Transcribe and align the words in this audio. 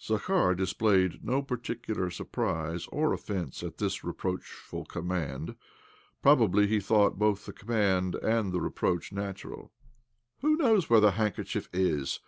Zakhar 0.00 0.54
displayed 0.54 1.24
no 1.24 1.42
particular 1.42 2.10
surprise 2.12 2.86
or 2.92 3.12
offence 3.12 3.60
at 3.64 3.78
this 3.78 4.04
reproachful 4.04 4.84
command. 4.84 5.56
Prob 6.22 6.40
ably 6.42 6.68
he 6.68 6.78
thought 6.78 7.18
both 7.18 7.44
the 7.44 7.52
command 7.52 8.14
and 8.14 8.52
the 8.52 8.60
reproach 8.60 9.10
natural," 9.10 9.72
Who 10.42 10.56
knows 10.56 10.88
where 10.88 11.00
the 11.00 11.10
handkerchief 11.18 11.68
is 11.72 12.20